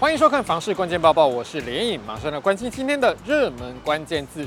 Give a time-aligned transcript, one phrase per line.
[0.00, 4.46] 欢迎收看《房市关键报报》，我是连颖，马上来关心今天的热门关键字。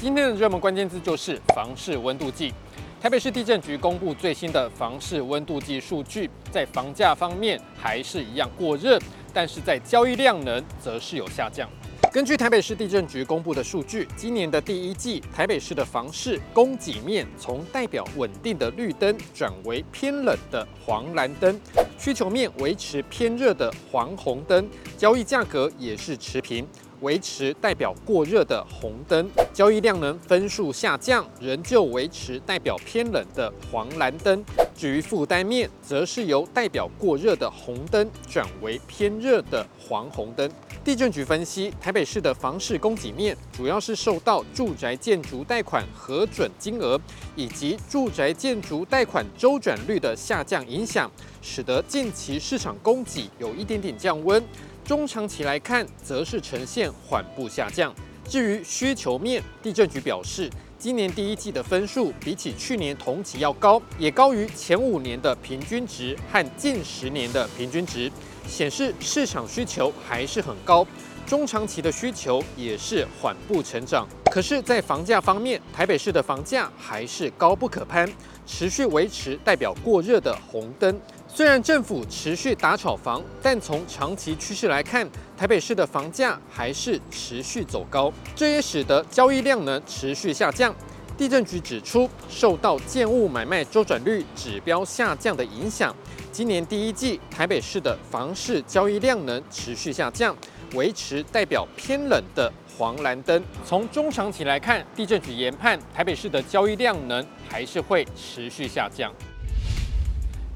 [0.00, 2.54] 今天的热门关键字就是房市温度计。
[3.00, 9.00] 台北市地震局公布最新的房市温度计数据，在房价方面还是一样过热，
[9.34, 11.68] 但是在交易量能则是有下降。
[12.12, 21.58] 根据台北市地震局公布的数据，今年的第一季，台北市的房市供给面从代表稳定的绿灯转为偏冷的黄蓝灯，
[22.02, 26.66] 需求面维持偏热的黄红灯，交易价格也是持平。
[27.02, 34.44] 维持代表过热的红灯，交易量能分数下降，仍旧维持代表偏冷的黄蓝灯。
[34.74, 40.50] 至于负担面，则是由代表过热的红灯转为偏热的黄红灯。
[40.84, 47.00] 地震局分析，台北市的房市供给面主要是受到住宅建筑贷款核准金额
[47.36, 51.08] 以及住宅建筑贷款周转率的下降影响，
[51.40, 54.42] 使得近期市场供给有一点点降温。
[54.84, 57.94] 中长期来看，则是呈现缓步下降。
[58.28, 60.50] 至于需求面，地震局表示，
[60.82, 68.10] 今年第一季的分数比起去年同期要高，也高于前五年的平均值和近十年的平均值，
[68.48, 70.84] 显示市场需求还是很高。
[71.24, 74.08] 中长期的需求也是缓步成长。
[74.24, 78.10] 可是，在房价方面，台北市的房价还是高不可攀，
[78.44, 81.00] 持续维持代表过热的红灯。
[81.34, 90.74] 虽然政府持续打炒房，但从长期趋势来看，台北市的房价还是持续走高，这也使得交易量能持续下降。
[91.16, 95.96] 地震局指出，受到建物买卖周转率指标下降的影响，
[96.30, 100.36] 今年第一季台北市的房市交易量能持续下降，
[100.74, 103.42] 维持代表偏冷的黄蓝灯。
[103.64, 109.10] 从中长期来看，地震局研判台北市的交易量能还是会持续下降。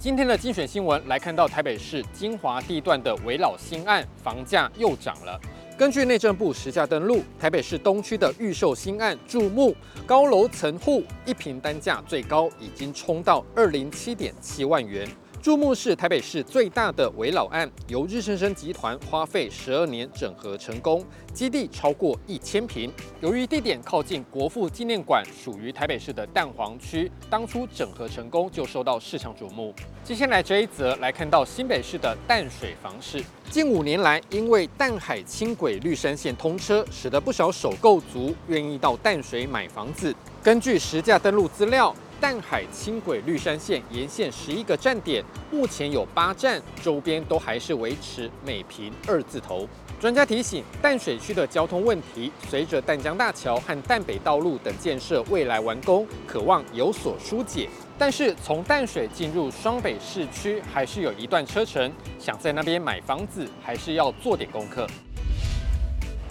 [0.07, 5.37] 今天的精选新闻来看到台北市金华地段的维老新案房价又涨了。
[5.77, 9.75] 根据内政部实价登录，台北市东区的预售新案注目
[10.07, 15.09] 高楼层户一平单价最高已经冲到二零七点七万元。
[15.47, 22.93] 注目是台北市最大的围老案，由日升升集团花费十二年整合成功，基地超过一千坪。
[23.21, 29.73] 由于地点靠近国父纪念馆，属于台北市的蛋黄区，当初整合成功就受到市场瞩目。
[30.03, 40.13] 接下来这一则来看到新北市的淡水房市，近五年来因为淡海轻轨绿山线通车，使得不少首购族愿意到淡水买房子。
[40.43, 41.95] 根据实价登录资料。
[42.21, 49.69] 淡海轻轨绿山线沿线十一个站点，目前有八站，周边都还是维持每平二字头。
[50.01, 57.69] 专家提醒，淡水区的交通问题，随着淡江大桥和淡北道路等建设未来完工，可望有所疏解。
[57.99, 64.87] 但是从淡水进入双北市区，还是有一段车程，想在那边买房子，还是要做点功课。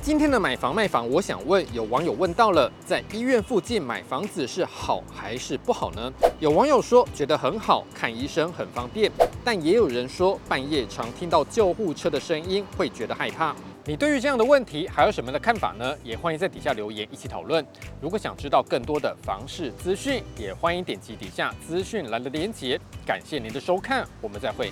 [0.06, 6.14] 今天的买房卖房，我想问有网友问到了，在医院附近买房子是好还是不好呢？
[6.40, 9.12] 有网友说觉得很好，看医生很方便，
[9.44, 13.56] 但也有人说半夜常听到救护车的声音会觉得害怕。
[13.84, 15.96] 你对于这样的问题还有什么的看法呢？
[16.04, 17.66] 也欢迎在底下留言一起讨论。
[18.00, 22.80] 如果想知道更多的房市资讯，也欢迎点击底下资讯栏的链接。
[23.08, 24.72] 感谢您的收看，我们再会。